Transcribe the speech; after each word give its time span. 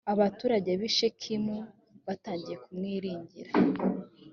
abaturage 0.13 0.71
bi 0.79 0.89
shekemu 0.97 1.57
batangiye 2.05 2.55
kumwiringira. 2.63 3.51